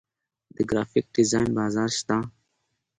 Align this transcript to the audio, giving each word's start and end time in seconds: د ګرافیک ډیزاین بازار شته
د 0.55 0.57
ګرافیک 0.69 1.05
ډیزاین 1.15 1.47
بازار 1.57 1.89
شته 1.99 2.15